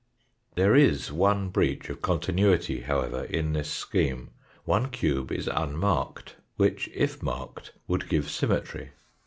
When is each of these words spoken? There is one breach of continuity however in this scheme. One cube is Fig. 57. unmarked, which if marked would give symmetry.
There 0.55 0.75
is 0.75 1.11
one 1.11 1.49
breach 1.49 1.87
of 1.87 2.01
continuity 2.01 2.79
however 2.81 3.23
in 3.25 3.53
this 3.53 3.69
scheme. 3.69 4.31
One 4.65 4.89
cube 4.89 5.31
is 5.31 5.45
Fig. 5.45 5.53
57. 5.53 5.69
unmarked, 5.75 6.35
which 6.57 6.89
if 6.95 7.21
marked 7.21 7.73
would 7.87 8.09
give 8.09 8.27
symmetry. 8.27 8.93